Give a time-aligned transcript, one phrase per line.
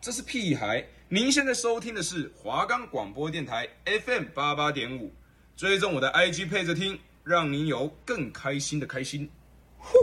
[0.00, 0.84] 这是屁孩。
[1.08, 5.12] 您现在收听的是华冈广播电台 FM 八八点五，
[5.56, 9.28] 追踪我的 IG 配着听，让您有更开心的开心。
[9.76, 9.98] 呼！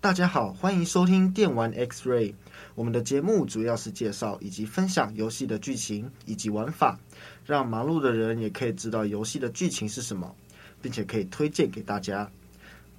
[0.00, 2.34] 大家好，欢迎收听电玩 X-Ray。
[2.74, 6.98] 我们的节目主要是介绍以及分享游戏的剧情以及玩法，
[7.44, 10.34] 让忙碌的人也可以知道游戏的剧情是什么，
[10.80, 12.30] 并且可以推荐给大家。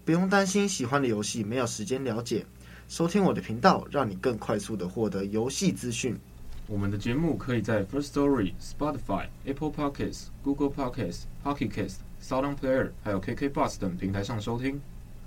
[0.05, 2.45] 不用担心喜欢的游戏没有时间了解。
[2.91, 6.19] 收听我的频道，让你更快速的获得游戏资讯。
[6.67, 14.81] 我们的节目可以在 First Story、Spotify、Apple Podcasts、Google Podcasts、Pocket Casts、Sound Player 还有 KK Bus 等平台上收听。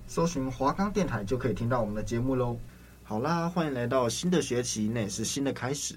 [0.07, 2.59] 搜寻华冈电台就可以听到我们的节目喽。
[3.03, 5.95] 好啦，欢迎来到新的学期，那也是新的开始。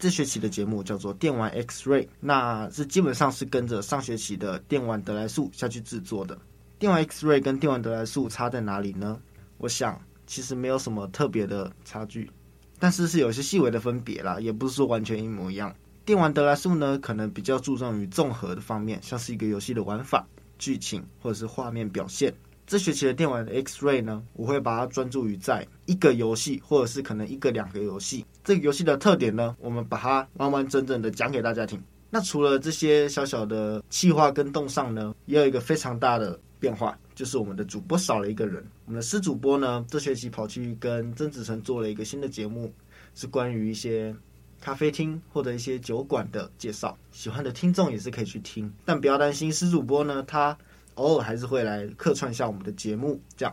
[0.00, 6.36] 这学期的节目叫做电玩 X-Ray，那是基本上是跟着上学期的电玩得来速下去制作的。
[6.80, 9.20] 电玩 X-Ray 跟电玩得来速差在哪里呢？
[9.58, 9.96] 我想
[10.26, 12.30] 其实没有什么特别的差距，
[12.78, 15.74] 但是是有些细微的分别啦，也不是说完全一模一样。
[16.04, 20.26] 电玩得来速呢，可能比较注重于综合的方面，像是一个游戏的玩法、
[20.58, 22.32] 剧情或者是画面表现。
[22.66, 28.24] 这学期的电玩 X-Ray 呢，我会把它专注于在一个游戏，或者是可能一个两个游戏。
[28.42, 31.82] 这个游戏的特点呢，我们把它完完整整的讲给大家听。
[32.10, 38.64] 那除了这些小小的气化跟动上呢，也有一个非常大的变化，就是我们的主播少了一个人。
[38.86, 42.72] 我们的师主播呢，这学期跑去跟曾子成做了一个新的节目，
[43.14, 44.16] 是关于一些
[44.62, 46.96] 咖啡厅或者一些酒馆的介绍。
[47.12, 50.56] 喜欢的听众也是可以去听，但不要担心，师主播呢，他。
[50.94, 53.52] 偶尔还是会来客串一下我们的节目，这样。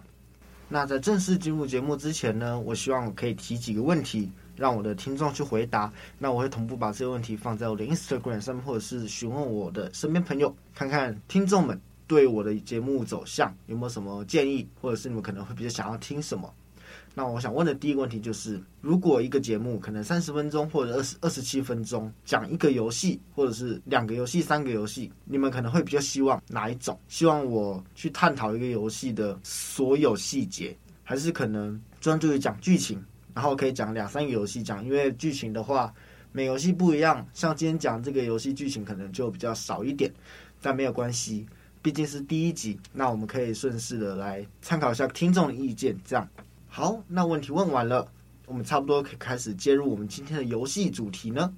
[0.70, 5.92] 那在正式进入节目之前呢，我希望我可以提几个问题，让我的听众去回答。
[6.20, 16.54] 那我会同步把这个问题放在我的 Instagram 上面，或者是询问我的身边朋友，看看听众们对我的节目走向有没有什么建议，或者是你们可能会比较想要听什么。
[17.16, 27.00] 那我想问的第一个问题就是，如果一个节目可能三十分钟或者二十二十七分钟讲一个游戏，或者是两个游戏、三个游戏，你们可能会比较希望哪一种？
[27.08, 33.02] 希望我去探讨一个游戏的所有细节，还是可能专注于讲剧情，
[33.34, 34.84] 然后可以讲两三个游戏讲？
[34.84, 35.94] 因为剧情的话，
[36.34, 40.12] 每游戏不一样，像今天讲这个游戏剧情可能就比较少一点，
[40.62, 41.46] 但没有关系，
[41.82, 46.28] 毕竟是第一集，那我们可以顺势的来参考一下听众的意见，这样。
[46.68, 48.08] 好，那问题问完了，
[48.46, 51.52] 我们差不多可以开始接入我们今天的游戏主题呢。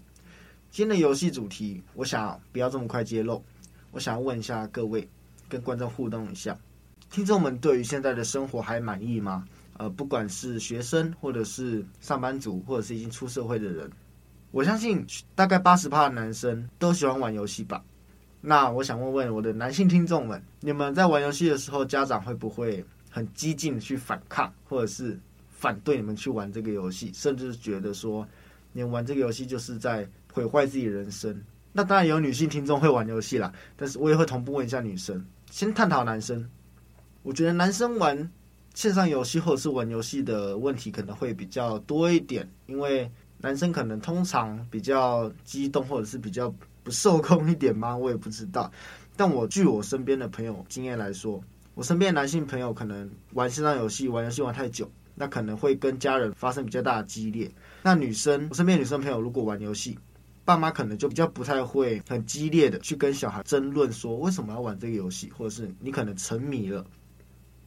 [0.71, 3.43] 今天的游戏主题，我想不要这么快揭露，
[3.91, 5.07] 我想要问一下各位，
[5.49, 6.57] 跟观众互动一下，
[7.11, 9.45] 听众们对于现在的生活还满意吗？
[9.77, 13.91] 呃，不管是学生，或者是上班族，或者是已经出社会的人，
[14.51, 15.05] 我相信
[15.35, 17.83] 大概八十趴的男生都喜欢玩游戏吧。
[18.45, 22.85] 那我想问问我的男性听众们，你们在玩游戏的时候，家长会不会？
[23.15, 25.19] 很激进的去反抗，或者是
[25.51, 28.27] 反对你们去玩这个游戏，甚至觉得说，
[28.71, 31.39] 你们玩这个游戏就是在毁坏自己人生。
[31.71, 35.23] 那当然有女性听众会玩游戏啦，但是我也会同步问一下女生。
[35.51, 36.49] 先探讨男生，
[37.21, 38.31] 我觉得男生玩
[38.73, 46.51] 线上游戏或者是玩游戏的问题可能会比较多一点，因为男生可能通常比较激动，或者是比较
[46.83, 47.95] 不受控一点吗？
[47.97, 48.71] 我也不知道。
[49.15, 51.43] 但我据我身边的朋友经验来说。
[51.75, 57.49] 我身边男性朋友可能玩线上游戏，玩游戏玩太久，那可能会跟家人发生比较大的激烈。
[57.81, 59.97] 那女生，我身边女生朋友如果玩游戏，
[60.45, 66.85] 爸妈可能就比较不太会很激烈的去跟小孩争论说为什么要玩这个游戏，或者是你可能沉迷了，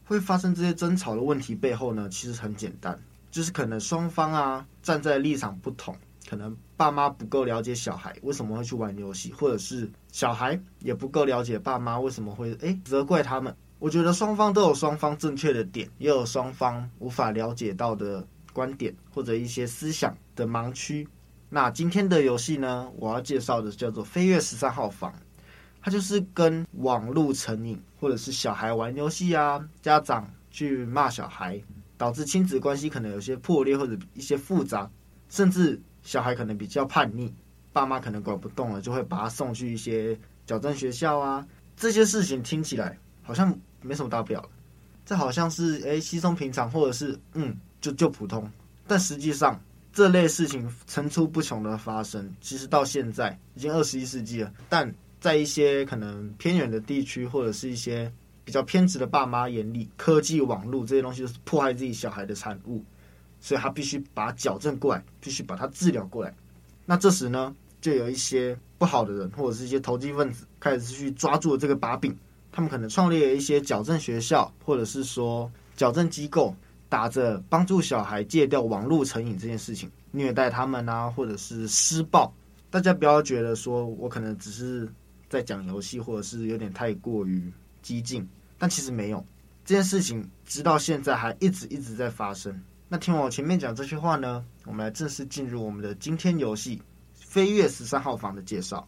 [0.05, 2.97] 会发生这些争吵的问题背后呢，其实很简单，
[3.29, 5.93] 就是可能双方啊站在立场不同，
[6.29, 13.53] 可能爸妈不够了解小孩为什么会去玩游戏，或者是小孩也不够了解爸妈为什么会诶责怪他们。
[13.79, 21.07] 我觉得双方都有双方正确的点，也有双方无法了解到的观点或者一些思想的盲区。
[21.49, 25.11] 那今天的游戏呢，我要介绍的叫做《飞跃十三号房》，
[25.81, 31.59] 它就是跟网络成瘾或者是小孩玩游戏啊，家长去骂小孩，
[31.97, 34.89] 导致亲子关系可能有些破裂或者一些复杂，
[35.29, 37.31] 甚至小孩可能比较叛逆，
[37.73, 41.45] 爸妈可能管不动了，就会把他送去一些矫正学校啊。
[41.75, 43.55] 这些事情听起来好像。
[43.79, 44.43] 没什么大不了，
[45.05, 48.51] 这好像是诶稀松平常，或者是嗯就就普通，
[48.87, 49.57] 但实际上
[49.93, 52.27] 这类事情层出不穷的发生。
[52.41, 58.11] 其实到现在已经二十一世纪了，但在一些可能偏远的地区，或者是一些
[58.43, 62.83] 比较偏执的爸妈眼里，科技网络这些东西都是迫害自己小孩的产物，
[63.47, 66.35] 所以他必须把它矫正过来，必须把它治疗过来。
[66.85, 72.13] 那这时呢，就有一些不好的人，或者是一些投机分子，开始去抓住了这个把柄。
[72.51, 76.53] 他们可能创立了一些矫正学校，或者是说矫正机构，
[76.89, 82.29] 打着帮助小孩戒掉网络成瘾这件事情，虐待他们啊，或者是施暴。
[82.69, 84.85] 大家不要觉得说我可能只是
[85.29, 87.49] 在讲游戏，或者是有点太过于
[87.81, 88.27] 激进，
[88.57, 89.25] 但其实没有
[89.63, 92.53] 这件事情，直到现在还一直一直在发生。
[92.89, 96.77] 那听我前面讲这些话呢，我们来正式进入我们的今天游戏
[97.13, 98.87] 《飞跃十三号房》的介绍。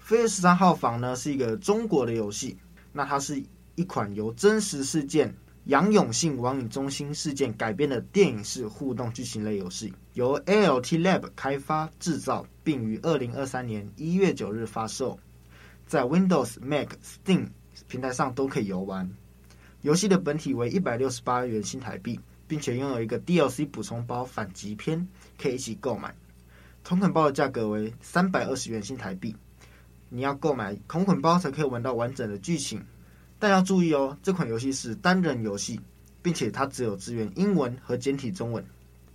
[0.04, 2.58] 《飞跃十三号房》呢是一个中国的游戏，
[2.92, 3.42] 那它是
[3.74, 5.34] 一款由真实事件。
[5.64, 15.18] 杨永信网瘾中心事件改编的电影式互动剧情类游戏，由 ALT Lab 开发制造，并于二零二三年一月九日发售，
[15.86, 17.48] 在 Windows、Mac、Steam
[17.86, 19.10] 平台上都可以游玩。
[19.82, 22.18] 游戏的本体为一百六十八元新台币，
[22.48, 25.06] 并且拥有一个 DLC 补充包反击篇，
[25.40, 26.12] 可以一起购买。
[26.82, 29.36] 同捆包的价格为三百二十元新台币，
[30.08, 32.82] 你要购买同捆包才可以玩到完整的剧情。
[33.38, 35.78] 但要注意哦，这款游戏是单人游戏，
[36.22, 38.64] 并且它只有支援英文和简体中文。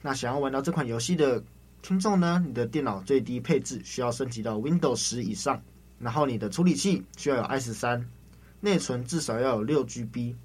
[0.01, 1.43] 那想要玩到这款游戏的
[1.81, 5.61] 听众呢，你的电脑最低配置需要升级到 Windows 十以上，
[5.97, 8.07] 然后你的处理器需要有 i 十三，
[8.59, 10.35] 内存至少要有六 GB。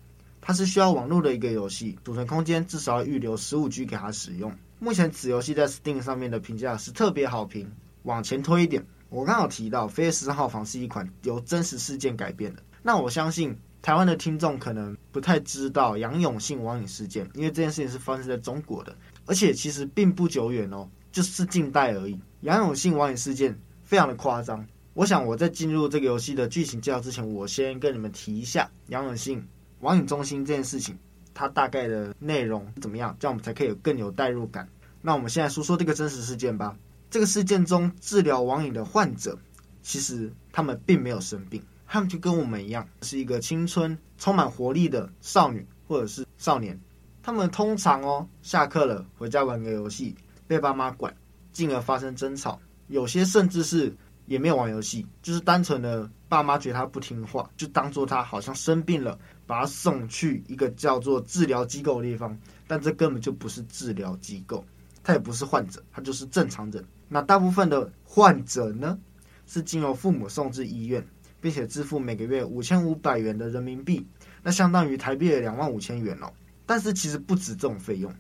[0.41, 4.53] 它是需要网络的一个游戏，储存空间至少要预留十五 G 给它使用。
[4.79, 7.71] 目前此游戏在 Steam 上面的评价是特别好评。
[8.05, 13.59] 往前推一点，我刚好提到《飞跃十三号房》是一款由真实事件改编的，那我相信。
[13.81, 18.95] 台湾的听众可能不太知道杨永信网瘾事件，因为这件事情是发生在中国的，
[19.25, 22.19] 而且其实并不久远哦，就是近代而已。
[22.41, 24.67] 杨永信网瘾事件非常的夸张。
[24.95, 29.47] 我想我在进入这个游戏的剧情介绍之前，我先跟你们提一下杨永信
[29.81, 30.99] 网瘾中心这件事情，
[31.35, 34.69] 它大概的内容怎么样，这样我们才可以有更有代入感。
[35.01, 36.77] 那我们现在说说这个真实事件吧。
[37.11, 39.39] 这个事件中治疗网瘾的患者，
[39.83, 41.63] 其实他们并没有生病。
[41.87, 46.79] 他们就跟我们一样，是一个青春充满活力的少女或者是少年。
[47.23, 50.15] 他们通常哦，下课了回家玩个游戏，
[50.47, 51.17] 被爸妈管，
[51.53, 52.61] 进而发生争吵。
[52.89, 53.95] 有些甚至是
[54.29, 62.39] 也没有玩游戏，就是单纯的爸妈觉得他不听话，就当做他好像生病了，把他送去一个叫做治疗机构的地方。
[62.67, 64.65] 但这根本就不是治疗机构，
[65.03, 66.85] 他也不是患者，他就是正常人。
[67.09, 68.99] 那大部分的患者呢，
[69.47, 71.05] 是经由父母送至医院。
[71.41, 74.05] 并且支付每个月五千五百元的人民币，
[74.43, 76.29] 那相当于台币的两万五千元哦。
[76.67, 78.13] 但是其实不止这种费用，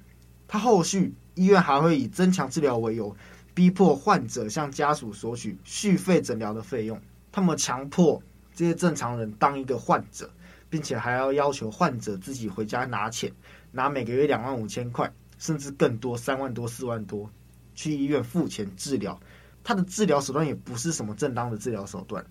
[0.46, 3.16] 他后续医院还会以增强治疗为由，
[3.58, 7.02] 逼迫患者向家属索取续费诊疗的费用。
[7.32, 8.22] 他们强迫
[8.54, 10.30] 这些正常人当一个患者，
[10.70, 13.32] 并且还要要求患者自己回家拿钱，
[13.72, 17.28] 拿每个月两万五千块，甚至更多三万多、四万多，
[17.74, 19.18] 去医院付钱治疗。
[19.64, 22.24] 他的治疗手段也不是什么正当的治疗手段。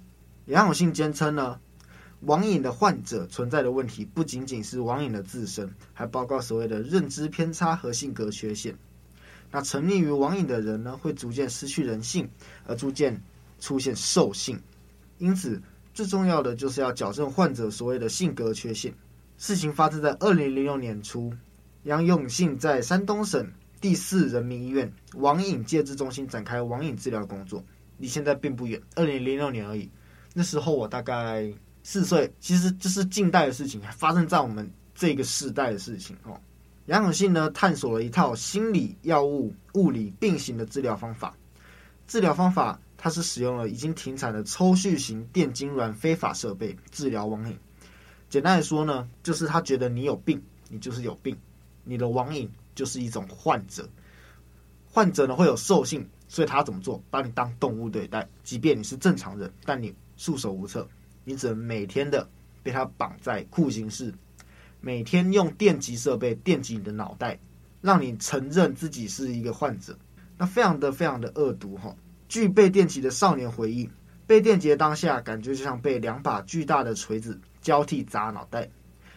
[0.45, 1.59] 杨永信坚称呢，
[2.21, 8.77] 网瘾的患者存在的问题不仅仅是网瘾的自身，还包括所谓的认知偏差和性格缺陷。
[9.51, 12.29] 那沉溺于网瘾的人呢，会逐渐失去人性，
[12.65, 13.21] 而逐渐
[13.59, 14.59] 出现兽性。
[15.17, 15.61] 因此，
[15.93, 18.93] 最重要的就是要矫正患者所谓的性格缺陷。
[19.37, 21.31] 事情发生在二零零六年初，
[21.83, 23.49] 杨永信在山东省
[23.79, 27.63] 第四人民医院网瘾戒治中心展开网瘾治疗工作，
[27.97, 29.89] 离现在并不远，二零零六年而已。
[30.33, 31.51] 那时候我大概
[31.83, 36.39] 四岁，其实这是近代的事情，还发生在我们这个世代的事情哦。
[36.87, 41.35] 杨永信呢，探索了一套心理、药物、物理并行的治疗方法。
[42.07, 47.57] 治疗方法，它是使用了已经停产的抽蓄型电痉挛非法设备治疗网瘾。
[48.29, 51.37] 简单来说呢，就是他觉得你有病，你就是有病，
[51.83, 53.87] 你的网瘾就是一种患者。
[54.89, 57.03] 患者呢会有兽性，所以他怎么做？
[57.09, 59.93] 把你当动物对待，即便你是正常人，但你。
[60.19, 60.89] 束手无策，
[61.23, 62.27] 你只能每天的
[62.63, 64.11] 被他绑在酷刑室，
[64.79, 67.39] 每天用电击设备电击你的脑袋，
[67.81, 69.97] 让你承认自己是一个患者。
[70.37, 71.95] 那非常的非常的恶毒哈。
[72.27, 73.89] 据被电击的少年回忆，
[74.27, 78.69] 被电击的当下感觉就像被两把巨大的锤子交替砸脑袋，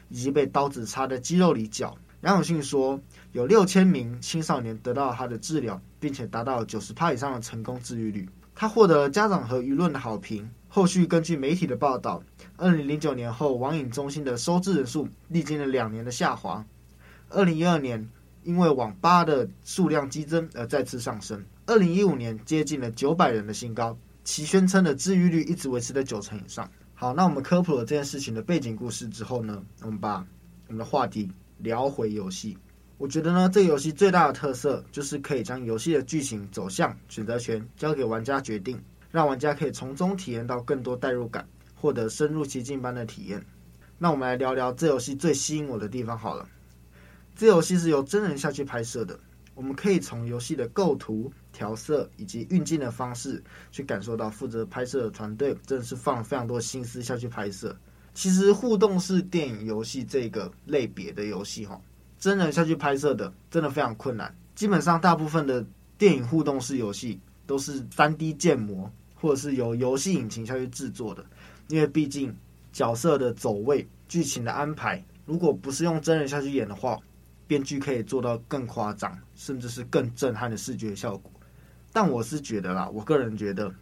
[0.09, 1.97] 以及被刀子插在肌肉里绞。
[2.23, 3.01] 杨永信说，
[3.33, 8.29] 有六千名青少年得到他的治疗，并且达到九十趴以上的成功治愈率。
[8.55, 10.51] 他获得家长和舆论的好评。
[10.73, 12.23] 后续根据媒体的报道，
[12.57, 16.65] 二零零九年后，网瘾中心的收治人数历经了两年的下滑。
[17.29, 18.09] 二零一二年，
[18.45, 21.45] 因为网吧的数量激增而再次上升。
[21.67, 26.71] 二零一五年，接近了九百人的新高，其宣称的治愈率一直维持在九成以上。
[26.95, 30.25] 好，那我们科普了这件事情的背景故事之后呢，我们把
[30.69, 32.57] 我们的话题聊回游戏。
[32.97, 38.81] 我觉得呢，这个游戏最大的特色就是可以将游戏的剧情走向选择权交给玩家决定。
[39.11, 43.45] 让玩家可以从中体验到更多代入感，获得深入其境般的体验。
[43.99, 46.49] 那我们来聊聊这游戏最吸引我的地方好了。
[47.37, 49.19] 这游戏是由真人下去拍摄的，
[49.55, 57.77] 我们可以从游戏的构图、调色以及运镜的方式，去感受到负责拍摄的团队真的是放了非常多心思下去拍摄。
[58.13, 61.81] 其实互动式电影游戏这个类别的游戏，哈，
[62.19, 64.35] 真人下去拍摄的真的非常困难。
[64.55, 65.65] 基本上大部分的
[65.97, 71.25] 电影互动式游戏都是 3D 建模，或者是由游戏引擎下去制作的，
[71.69, 72.35] 因为毕竟
[72.73, 76.99] 角色的走位、剧情的安排，如果不是用真人下去演的话，
[77.47, 81.31] 编剧可以做到更夸张，甚至是更震撼的视觉效果。
[81.93, 83.75] 但我是觉得啦，我个人觉得，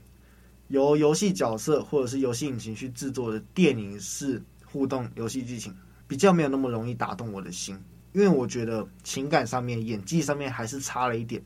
[0.68, 5.74] 由游戏角色或者是游戏引擎去制作的电影式互动游戏剧情，
[6.06, 7.78] 比较没有那么容易打动我的心，
[8.12, 11.42] 因为我觉得情感上面、演技上面还是差了一点。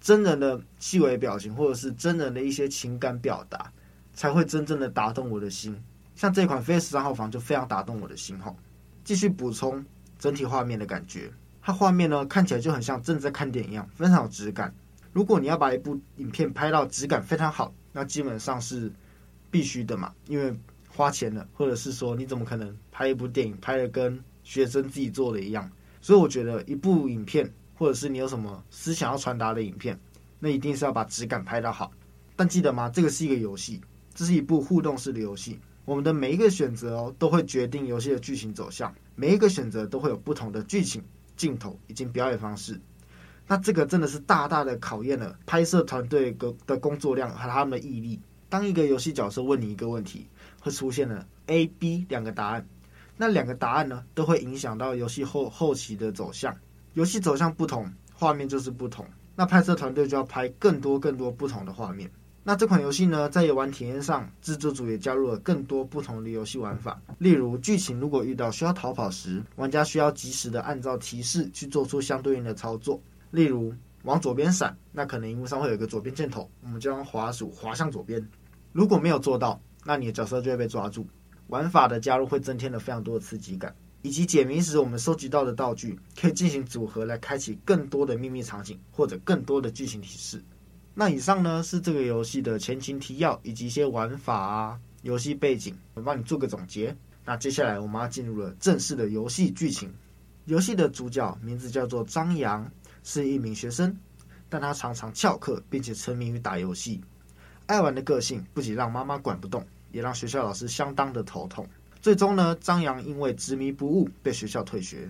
[0.00, 3.70] 真人的细微表情，或者是真人的一些情感表达，
[4.14, 5.78] 才会真正的打动我的心。
[6.16, 8.54] 像这款《Face 三号房》就非常打动我的心哈。
[9.04, 9.84] 继续补充
[10.18, 11.30] 整体画面的感觉。
[11.62, 14.74] 它画面呢，看起来就很像正在看电影一样，非常有质感。
[15.12, 18.90] 如果你要把一部影片拍到质感非常好，那基本上是
[19.50, 20.54] 必须的嘛，因为
[20.88, 25.70] 花钱了，或者是说你怎么可能拍一部电影拍的跟学生自己做的一样？
[26.00, 29.98] 所以我觉得一部影片，或者是你有什么思想要传达的影片，
[30.38, 31.90] 那一定是要把质感拍到好。
[32.36, 32.90] 但记得吗？
[32.90, 33.80] 这个是一个游戏，
[34.14, 41.02] 这是一部互动式的游戏，我们的每一个选择哦，都会决定游戏的剧情走向，每一个选择都会有不同的剧情。
[41.36, 42.78] 镜头以及表演方式，
[43.46, 48.20] 那这个真的是大大的考验了拍摄团队的工作量和他们的毅力。
[48.50, 50.26] 当一个游戏角色问你一个问题，
[50.60, 52.68] 会出现了 A、B 两个答案，
[53.16, 56.54] 那两个答案呢，都会影响到游戏后后期的走向。
[56.94, 59.06] 游戏走向不同，画面就是不同。
[59.36, 62.10] 那拍摄团队就要拍更多更多不同的画面。
[62.42, 67.00] 那这款游戏呢，在游玩体验上，制作组也加入了更多不同的游戏玩法。
[67.18, 73.00] 例如，剧情如果遇到需要逃跑时，玩家需要及时的按照提示去做出相对应的操作。
[73.30, 78.26] 例如，往左边闪，那可能荧幕上会有一个左边箭头，我们就用滑鼠滑向左边。
[78.72, 81.06] 如果没有做到，那你的角色就会被抓住。
[81.48, 90.42] 玩法的加入会增添了非常多的刺激感，以及解谜时我们收集到的道具可以进行组合来开启更多的秘密场景或者更多的剧情提示。
[90.94, 96.96] 那以上呢，是这个游戏的前情提要以及一些玩法啊、游戏背景，我帮你做个总结。
[97.24, 99.92] 那接下来我们要进入了正式的游戏剧情。
[100.46, 102.68] 游戏的主角名字叫做张扬，
[103.04, 103.96] 是一名学生，
[104.48, 107.00] 但他常常翘课，并且沉迷于打游戏。
[107.66, 111.68] 爱玩的个性不仅让妈妈管不动，也让学校老师相当的头痛。
[112.00, 115.08] 最终呢，张扬因为执迷不悟，被学校退学。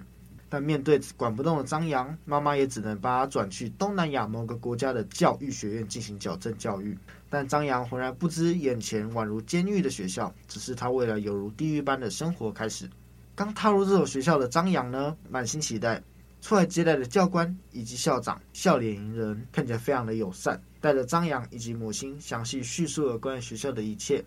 [0.48, 6.98] 但面对管不动的张扬，妈妈也只能把他转去东南亚某个国家的教育学院进行矫正教育。
[7.28, 12.90] 但张扬浑然不知，眼前宛如监狱的学校，只是他为了有如地狱般的生活开始。
[13.36, 16.02] 刚踏入这所学校的张扬呢，满心期待，
[16.40, 24.24] 出来接待的教官以及校长笑脸迎人，看起来非常的友善，带着张扬以及母亲详细叙述了关于学校的一切。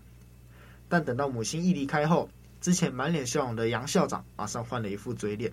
[0.87, 2.29] 但等到母亲一离开后，
[2.63, 5.51] 之前满脸笑容的杨校长马上换了一副嘴脸。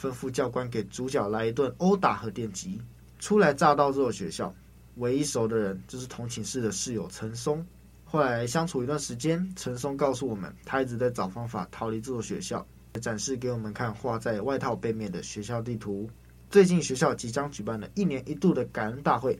[0.00, 2.80] 吩咐教官给主角来一顿殴打和电击。
[3.18, 4.54] 初来乍到这所学校，
[4.94, 7.66] 唯一熟的人就是同寝室的室友陈松。
[8.04, 12.64] 后来相处一段时间，陈松告诉我们，他一直在找方法逃离这所学校，
[13.02, 16.08] 展示给我们看画在外套背面的学校地图。
[16.48, 19.36] 最近学校即将举办了一年一度的感恩大会，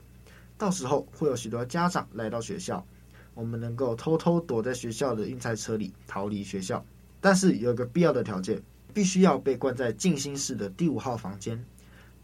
[0.59, 2.85] 到时候会有许多家长来到学校，
[3.35, 6.85] 我们能够偷偷躲在学校的运菜车里逃离学校，
[7.27, 8.63] 但是有一个必要的条件。
[8.95, 11.63] 必须要被关在静心室的第五号房间，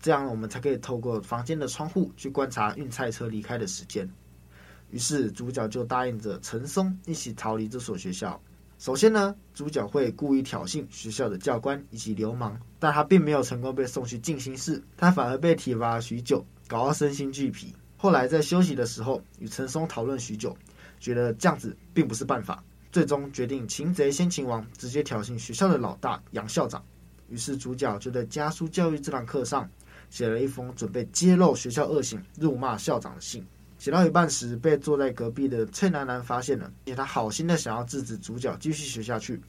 [0.00, 4.10] 这样我们才可以透过房间的窗户去观察运菜车离开的时间。
[4.90, 8.40] 于是主角就答应着陈松一起逃离这所学校。
[8.78, 17.74] 首先呢，主角会故意挑衅学校的教官以及流氓，但他并没有成功被送去静心室，他反而被体罚了许久，搞到身心俱疲。
[17.98, 20.56] 后来在休息的时候与陈松讨论许久，
[20.98, 22.64] 觉得这样子并不是办法。
[22.92, 26.84] 最终决定擒贼先擒王，直接挑衅学校的老大杨校长。
[27.30, 29.66] 于是主角就在家书教育这堂课上
[30.10, 33.42] 写了一封准备揭露学校恶行、辱骂校长的信。
[33.78, 39.40] 写到一半时，被坐在隔壁的崔楠楠发现了，且他好心的想要制止主角继续写下去，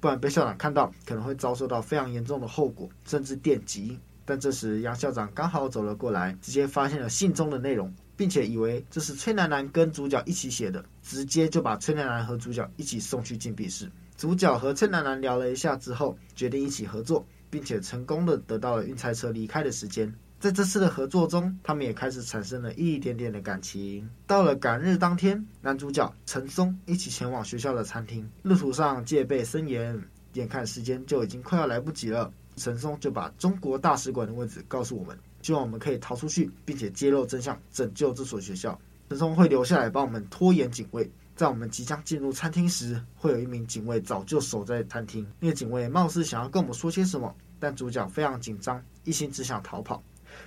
[0.00, 4.00] 不然被校长看到可能会遭受到非常严重的后果，甚至电击。
[4.24, 7.94] 但这时杨校长刚好走了过来，直接发现了信中的内容。
[8.16, 13.88] 并且以为这是崔楠楠跟主角一起写的，直接就把崔楠楠和主角一起送去禁闭室。
[14.16, 20.12] 主角和崔楠楠聊了一下之后，决定一起合作，并且成功的得到了运菜车离开的时间。
[20.40, 24.10] 在这次的合作中，他们也开始产生了一点点的感情。
[24.26, 32.32] 到了赶日当天，男主角陈松一起前往学校的餐厅，路途上戒备森严，眼看时间就已经快要来不及了。
[32.56, 38.78] 陈松就把中国大使馆的位置告诉我们，希望我们可以逃出去，并且揭露真相，拯救这所学校。
[39.08, 41.10] 陈松会留下来帮我们拖延警卫。
[41.36, 45.26] 在我们即将进入餐厅时，会有一名警卫早就守在餐厅。
[45.38, 50.02] 那个警卫貌似想要跟我们说些什么，但主角非常紧张，一心只想逃跑。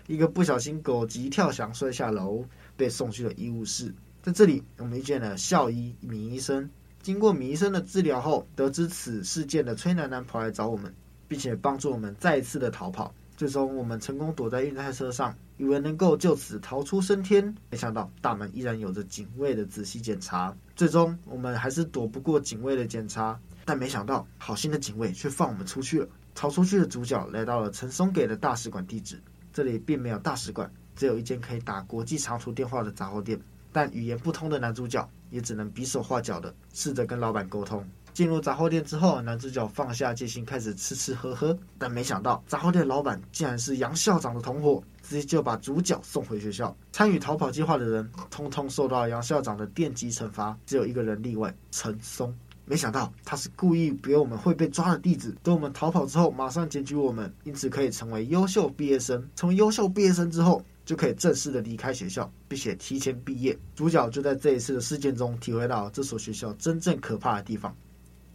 [0.08, 2.44] 一个不小心狗急跳墙摔下楼，
[2.76, 3.94] 被送去了医务室。
[4.22, 6.70] 在这里，我们遇见了校医米医生。
[7.02, 10.94] 经过米医生的治疗后，得知此事件的崔楠楠跑来找我们，
[11.28, 13.14] 并且帮助我们再一次的逃跑。
[13.40, 17.56] 最终，我们成功躲在运菜车上，以为能够就此逃出升天。
[17.70, 20.54] 没想到大门依然有着警卫的仔细检查。
[20.76, 23.40] 最终，我们还是躲不过警卫的检查。
[23.64, 26.08] 但没想到，好心的警卫却放我们出去了。
[26.36, 29.18] 逃出去的主角来到了陈松给的大使馆地址。
[29.54, 33.40] 这里并没有大使馆，只有一间可以打国际长途电话的杂货店。
[33.72, 37.88] 但语言不通的男主角也只能比手画脚的试着跟老板沟通。
[38.20, 41.58] 进入杂货店之后，男主角放下戒心，开始吃吃喝喝。
[41.78, 46.76] 但没想到，杂货店老板竟然是杨校长的同伙，直接就把主角送回学校。
[46.92, 52.36] 参与逃跑计划的人，通通受到杨校长的电击惩罚，只有一个人例外，陈松。
[52.66, 59.26] 没想到他是故意给我们会被抓的地址，等我们逃跑之后，马上检举我们，因此可以成为优秀毕业生。
[59.34, 63.58] 成为优秀毕业生之后，就可以正式的离开学校，并且提前毕业。
[63.76, 67.74] 主角就在这一次的事件中，体会到这所学校真正可怕的地方。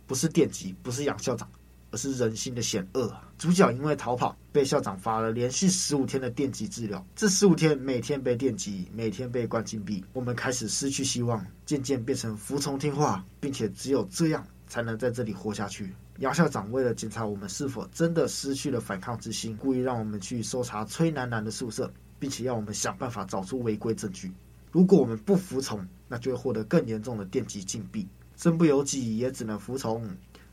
[0.07, 1.49] 不是电击，不是杨校长，
[1.91, 3.15] 而是人心的险恶。
[3.39, 7.05] 主角因为逃跑，被校长罚了连续十五天的电击治疗。
[7.17, 10.05] 这十五天，每天被电击，每天被关禁闭。
[10.13, 15.93] 我们开始失去希望，渐渐变成服从听话，并且只有这样才能在这里活下去。
[16.19, 24.33] 杨校长为了检查我们是否真的失去了反抗之心，故意让我们去搜查崔楠楠的宿舍，并且要我们想办法找出违规证据。
[24.71, 28.07] 如果我们不服从，那就会获得更严重的电击禁闭。
[28.37, 30.09] 身不由己，也只能服从。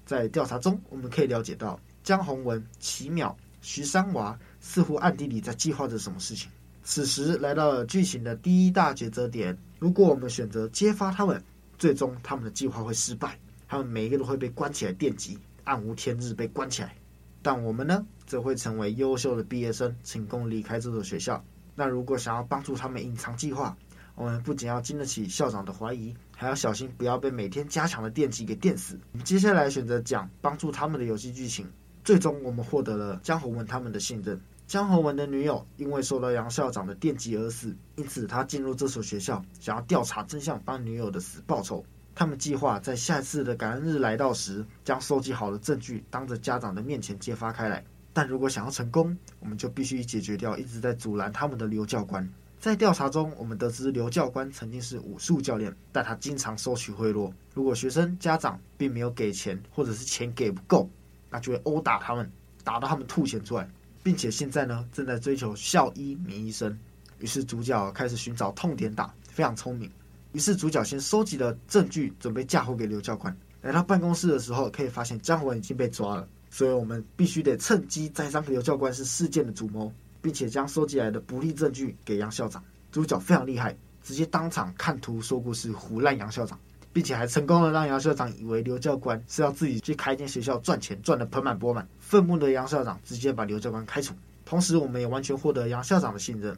[0.06, 6.50] 在调查中，我们可以了解到江宏文、奇淼、徐三娃似乎暗地里在计划着什么事情。
[6.84, 11.42] 此时来到了剧情的第一大抉择点：如果我们选择揭发他们，
[11.78, 16.96] 最终他们的计划会失败，他们每一个都会被关起来电击，暗无天日被关起来。
[17.44, 21.44] 但我们呢，则会成为优秀的毕业生，成功离开这所学校。
[21.76, 23.78] 那如果想要帮助他们隐藏计划，
[24.16, 29.00] 我们不仅要经得起校长的怀疑，还要小心不要被每天加强的电击给电死。
[29.12, 31.72] 我们接下来选择讲帮助他们的游戏剧情。
[32.04, 34.42] 最终，我们获得了江宏文他们的信任。
[34.66, 41.86] 江宏文的女友因为受到杨校长的电击而死，因此他进入这所学校，想要调查真相，帮女友的死报仇。
[42.16, 47.86] 他们计划在下次的感恩日来到时，将收集好的证据当着家长的面前揭发开来。
[48.14, 52.28] 但如果想要成功，我们就必须解决掉一直在阻拦他们的刘教官。
[52.62, 57.34] 在调查中，我们得知刘教官曾经是武术教练，但他经常收取贿赂。
[57.56, 60.88] 如果学生家长并没有给钱，或者是钱给不够，
[61.32, 62.32] 那就会殴打他们，
[62.64, 63.68] 打到他们吐血出来，
[64.04, 66.78] 并且现在呢，正在追求校医名医生。
[67.18, 69.90] 于是主角开始寻找痛点打，非常聪明。
[70.34, 73.36] 于是主角先收集了证据，准备嫁祸给刘教官。
[73.64, 79.92] 来到办公室的时候，可以发现江文已经被抓了，所以我们必须得趁机栽赃刘教官是事件的主谋。
[80.22, 82.64] 并且将收集来的不利证据给杨校长。
[82.92, 86.60] 主角非常厉害，直接当场看图说故事胡烂杨校长，
[86.92, 91.88] 并且还成功的让杨校长以为刘教官是要自己去开一间学校赚钱，赚得盆满钵满。
[92.00, 94.14] 愤怒的杨校长直接把刘教官开除。
[94.46, 96.58] 同时，我们也完全获得杨校长的信任。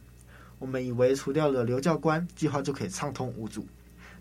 [0.58, 3.66] 我们以为除掉了刘教官，计划就可以畅通无阻。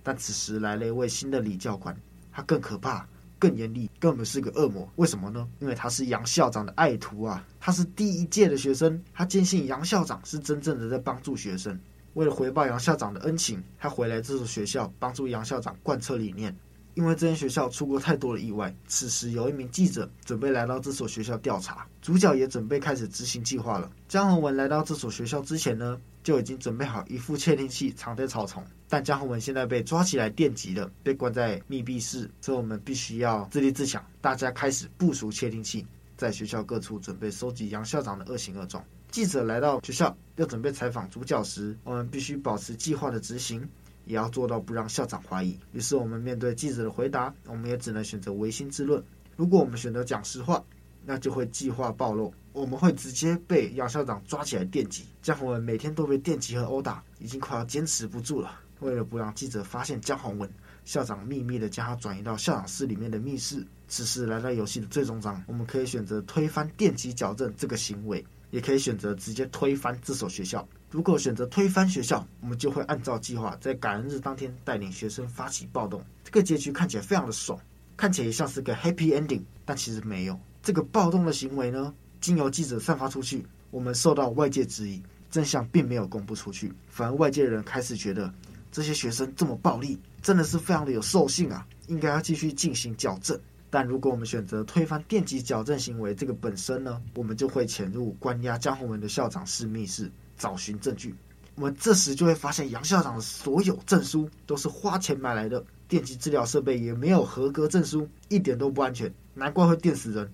[0.03, 1.97] 但此时来了一位新的李教官，
[2.33, 3.07] 他更可怕。
[3.43, 4.89] 更严厉，根本是个恶魔。
[4.95, 5.49] 为什么呢？
[5.59, 7.45] 因为他是杨校长的爱徒啊！
[7.59, 11.77] 他是第一届的学生，他坚信杨校长是真正的在帮助学生。
[12.15, 16.57] 为了回报杨校长的恩情，他回来这所学校帮助杨校长贯彻理念。
[16.95, 23.91] 因为这间学校出过太多的意外，此时有一名记者准备来到这所学校调查，主角也准备开始执行计划了。
[24.07, 34.05] 江宏文来到这所学校之前呢，就已经准备好一副窃听器藏在草丛，但江宏文现在被抓起来电击了，被关在密闭室，所以我们必须要自立自强。
[34.21, 38.85] 大家开始部署窃听器，在学校各处准备收集杨校长的恶行恶状。
[39.11, 43.69] 记者来到学校要准备采访主角时，我们必须保持计划的执行，
[44.07, 45.59] 也要做到不让校长怀疑。
[45.73, 49.03] 于是我们面对记者的回答，我们也只能选择违心之论。
[49.37, 50.63] 如果我们选择讲实话，
[51.05, 55.05] 那就会计划暴露，我们会直接被杨校长抓起来电击。
[55.23, 58.61] 江宏文每天都被电击和殴打，已经快要坚持不住了。
[58.81, 60.51] 为了不让记者发现江宏文，
[60.85, 63.65] 校长秘密的将他转移到校长室里面的密室。
[63.89, 70.67] 此时来到游戏的最终章，我们可以选择推翻电击矫正这个行为，也可以选择直接推翻这所学校。
[70.91, 76.05] 如果选择推翻学校，我们就会按照计划在感恩日当天带领学生发起暴动。
[76.25, 77.59] 这个结局看起来非常的爽，
[77.97, 80.39] 看起来像是个 happy ending，但其实没有。
[80.63, 88.33] 这个暴动的行为呢，经由记者散发出去，我们受到外界质疑，真相并没有公布出去，反而外界人开始觉得
[88.71, 93.39] 这些学生这么暴力，真的是非常的有兽性啊，应该要继续进行矫正。
[93.69, 100.09] 但如果我们选择推翻电击矫正行为这个本身呢，我们就会潜入关押江宏文的校长室密室，
[100.39, 101.13] 找寻证据。
[101.57, 110.31] 我们这时就会发现，杨校长的所有证书都是花钱买来的，电击治疗设备也没有合格证书，一点都不安全，难怪会电死人。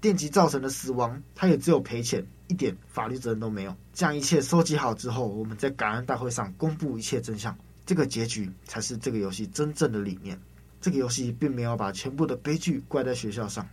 [0.00, 3.74] 电击造成的死亡，他也只有赔钱，一点法律责任都没有。
[3.92, 10.38] 这样一切收集好之后，我们在感恩大会上公布一切真相，这个结局才是这个游戏真正的理念。
[10.80, 13.66] 这个游戏并没有把全部的悲剧怪在学校上，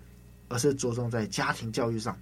[0.47, 2.17] 而是着重在家庭教育上。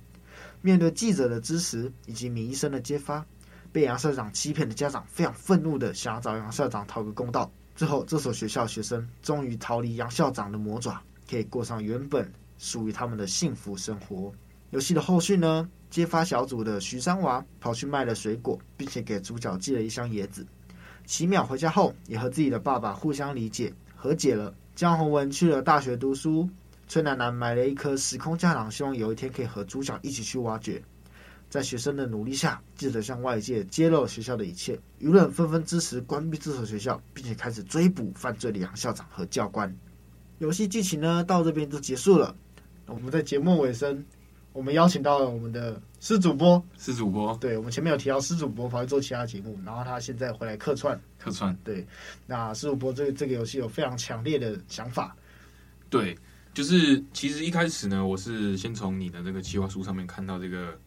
[0.61, 3.25] 面对记者的支持以及米医生的揭发，
[3.71, 7.49] 被杨校长欺骗的家长非常愤怒的想要找杨校长讨个公道。
[7.75, 12.29] 最后，这所学校学生终于逃离杨校长的魔爪，可以过上原本
[12.61, 14.31] 属于他们的幸福生活。
[14.69, 15.67] 游戏的后续呢？
[15.89, 20.45] 揭发小组的徐三娃跑去卖了水果，并且给主角寄了一箱椰子。
[21.07, 24.53] 奇淼回家后，也和自己的爸爸互相理解，和解了。
[24.75, 26.47] 江宏文去了大学读书，
[26.87, 30.81] 崔楠楠买了一颗时空胶囊，希望有一天可以和主角一起去挖掘。
[31.49, 39.75] 在学生的努力下，记者向外界揭露学校的一切，舆论纷纷支持关闭这所学校，并且开始追捕犯罪的杨校长和教官。
[40.37, 42.33] 游戏剧情呢，到这边就结束了。
[42.91, 44.03] 我们在节目尾声，
[44.51, 50.99] 我们邀请到了我们的施主播，施主播，对，我们前面有提到施主播跑去做其他节目，然后他现在回来客串。
[51.17, 51.85] 客串，对，
[52.25, 55.15] 那师主播这个这个游戏有非常强烈的想法。
[55.89, 56.17] 对，
[56.53, 60.77] 就是其实一开始呢，我是先从你的这个计划书上面看到这个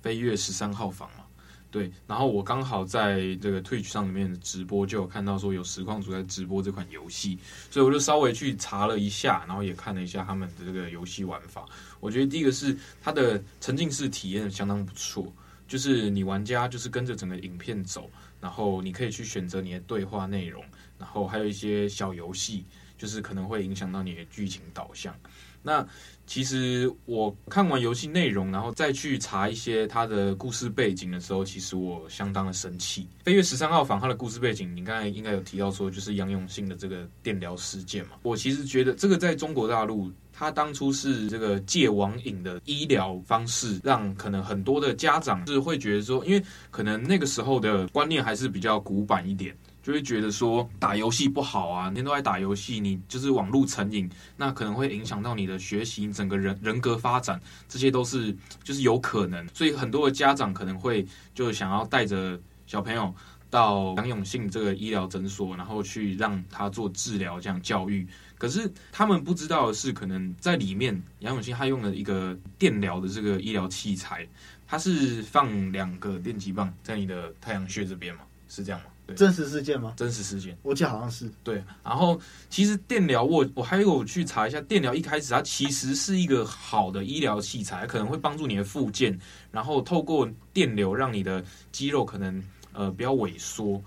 [0.00, 1.24] 飞跃十三号房嘛，
[1.70, 7.38] 对，然后我刚好在这个 Twitch 上面直播就有看到说有实况主在直播这款游戏，
[7.70, 11.66] 所以我就稍微去查了一下，然后也看了一下他们的这个游戏玩法。
[12.00, 15.32] 我觉得第一个是它的沉浸式体验相当不错，
[15.66, 18.10] 就是你玩家就是跟着整个影片走。
[18.40, 20.64] 然后你可以去选择你的对话内容，
[20.96, 22.64] 然后还有一些小游戏，
[22.98, 25.14] 就是可能会影响到你的剧情导向。
[25.62, 25.86] 那
[26.26, 33.08] 其实我看完游戏内容，然后再去查一些它的故事背景的时候，其实我相当的生气。
[33.24, 38.12] 飞跃十三号房它的故事背景，你刚才应该有提到说，就是杨永信的这个电疗事件嘛。
[38.22, 40.12] 我其实觉得这个在中国大陆。
[40.30, 49.52] 他当初是这个戒网瘾的医疗方式，让可能很多的家长是会觉得说，因为可能那个时候的观念还是比较古板一点，
[49.88, 63.14] 就会觉得说打游戏不好啊，每天都在打游戏，你就是网络成瘾，那可能会影响到你的学习，整个人人格发展，这些都是就是有可能，所以很多的家长可能会就想要带着小朋友
[63.48, 68.06] 到杨永信这个医疗诊所，然后去让他做治疗，这样教育。
[68.36, 74.28] 可是他们不知道的是，可能在里面杨永信他用了一个电疗的这个医疗器材，
[74.66, 78.20] 他是放两个电击棒在你的太阳穴这边嘛？
[78.50, 78.86] 是这样吗？
[79.08, 79.94] 对，真实事件吗？
[79.96, 81.28] 真实事件，我记得好像是。
[81.42, 89.18] 对，然后其实电疗我我还有去查一下，电疗一开始它其实是一个好的医疗器材，可能会帮助你的复健，
[89.50, 91.42] 然后透过电流让你的
[91.72, 93.82] 肌肉可能呃不要萎缩，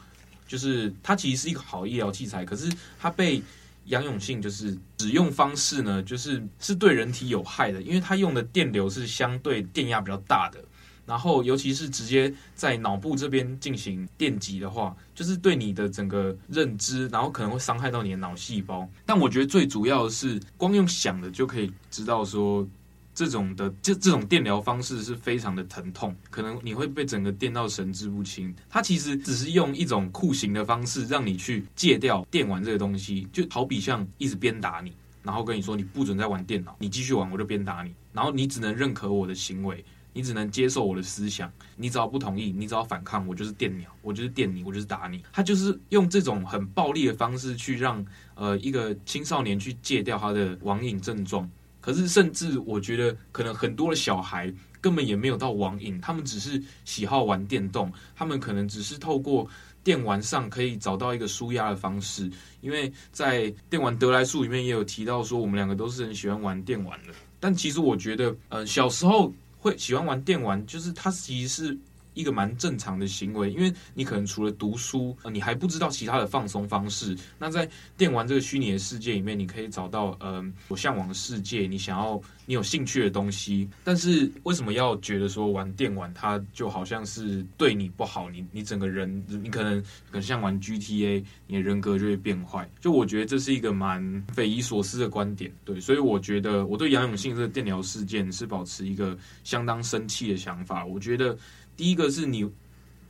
[0.48, 2.68] 就是它其实是一个好医疗器材，可是
[3.00, 3.42] 它被。
[3.86, 10.64] 杨永信就是使用方式呢，就是是对人体有害的，因为他用的电流是相对电压比较大的，
[11.12, 18.88] 然后尤其是直接在脑部这边进行电击的话，就是对你的整个认知，然后可能会伤害到你的脑细胞。
[19.06, 22.65] 但我觉得最主要的是，光用想的就可以知道说。
[23.13, 28.56] 这种的这这种电疗方式是非常的疼痛，可能你会被整个电到神志不清。
[28.69, 34.93] 它其实只是用一种酷刑的方式让你去戒掉电玩这个东西，就好比像一直鞭打你，
[35.24, 45.24] 然后跟你说你不准再玩电脑，你继续玩我就鞭打你，然后你只能认可我的行为，你只能接受我的思想，你只要不同意，你只要反抗，我就是电鸟，我就是电你，我就是打你。
[45.32, 51.50] 他就是用这种很暴力的方式去让呃一个青少年去戒掉他的网瘾症状。
[51.80, 59.50] 可是，甚至我觉得，可能很多的小孩根本也没有到网瘾，他们只是喜好玩电动，他们可能只是透过
[59.84, 62.30] 电玩上可以找到一个舒压的方式。
[62.62, 67.13] 因为在电玩得来速里面也有提到说，我们两个都是很喜欢玩电玩的。
[67.39, 71.78] 但其实我觉得，呃，小时候会喜欢玩电玩，就是它其实是
[72.13, 77.17] 一个蛮正常的行为，因为你可能除了读书，你还不知道其他的放松方式。
[77.39, 83.69] 那在电玩这个虚拟的世界里面，你可以找到呃，我向往的世界，你想要你有兴趣的东西。
[83.84, 88.30] 但是为什么要觉得说玩电玩它就好像是对你不好？
[88.30, 92.69] 你你整个人，你可能可能像玩 GTA，你的人格就会变坏。
[92.82, 94.02] 就我觉得这是一个蛮
[94.34, 95.52] 匪夷所思的观点。
[95.63, 100.86] 对，所以我觉得我对杨永信这个电疗事件是保持一个相当生气的想法。
[100.86, 101.38] 我觉得。
[101.76, 102.48] 第一个是你，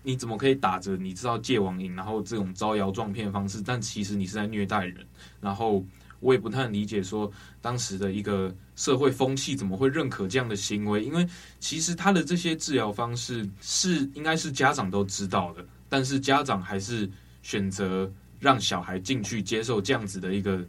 [0.04, 5.06] 你怎么可以打着你知道戒网瘾，然后这种招摇撞骗方式，但其实你是在虐待人。
[5.40, 5.84] 然后
[6.20, 11.28] 我也不太理解说当时的一个社会风气怎么会认可这样的行为，因为
[11.60, 17.10] 其实他的这些治疗方式是应该是家长都知道的，但是家长还是
[17.42, 20.64] 选择让小孩进去接受这样子的一个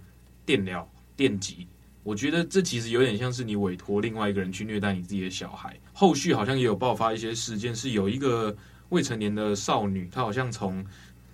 [0.45, 1.67] 电疗电击。
[2.03, 5.79] 我觉得这其实有点像是你委托另外一个人去虐待你自己的小孩。
[5.93, 8.55] 后续好像也有爆发一些事件，是有一个
[8.89, 10.85] 未成年的少女，她好像从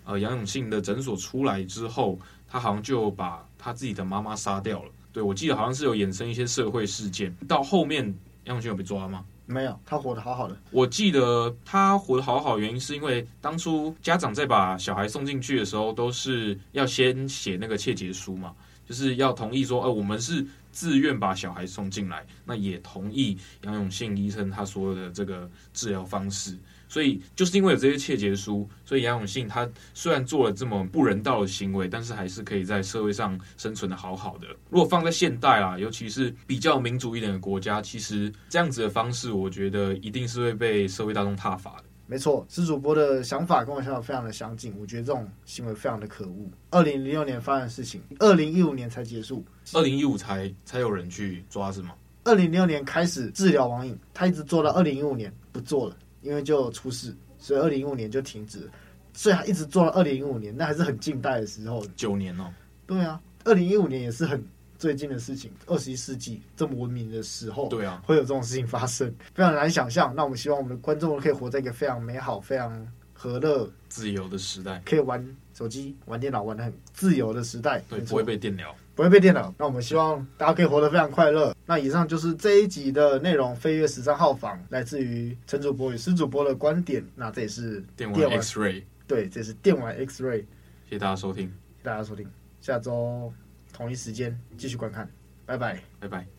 [0.04, 4.90] 呃杨永信的诊所出来之后，她好像就把她自己的妈妈杀掉了。
[5.12, 7.34] 对，我记得好像是有衍生一些社会事件。
[7.48, 8.04] 到后面
[8.44, 9.24] 杨永信有被抓吗？
[9.46, 10.54] 没有，他活得好好的。
[10.70, 18.54] 我记得他活得好好，原因是因为当初家长在把小孩送进去的时候，都是要先写那个切结书嘛。
[18.88, 26.56] 就是要同意说，呃，我们是自愿把小孩送进来，那也同意杨永信医生他说的这个治疗方式。
[26.90, 34.46] 所以就是因为有这些切结书，所以杨永信他虽然做了这么不人道的行为，但是还是可以在社会上生存的好好的。
[34.70, 41.84] 如果放在现代啊，尤其是比较民主一点的国家，其实这样子的方式，我觉得一定是会被社会大众挞伐的。
[42.10, 44.74] 没错，施主播的想法跟我想法非常的相近。
[44.80, 46.50] 我觉得这种行为非常的可恶。
[46.70, 49.44] 二零零六年发生的事情，二零一五年才结束，
[49.74, 51.90] 二零一五才才有人去抓是吗？
[52.24, 58.70] 二零零六年开始治疗网瘾，他一直做到二零一五年不做了，因为就出事，所以二零一五年就停止了。
[59.12, 62.50] 所以他一直做到二零一五年，那还是很近代的时候，九年哦。
[62.86, 64.42] 对啊，二零一五年也是很。
[64.78, 70.14] 最近的事情，二十一世纪这么文明的时候，对啊，会有这种事情发生，非常难想象。
[70.14, 77.82] 那我们希望我们的观众可以活在一个非常美好、非常和乐、自由的时代，可以玩手机、玩电脑、玩的很自由的时代。
[77.88, 79.52] 对，不会被电疗，不会被电脑。
[79.58, 81.52] 那我们希望大家可以活得非常快乐。
[81.66, 83.54] 那以上就是这一集的内容。
[83.56, 87.04] 飞跃十三号房来自于陈主播与施主播的观点。
[87.16, 90.44] 那这也是电玩 X Ray，对，这是电玩 X Ray。
[90.84, 92.26] 谢谢大家收听，谢谢大家收听，
[92.60, 93.32] 下周
[93.78, 95.08] 同一时间继续观看。
[95.46, 96.37] 拜拜，拜拜。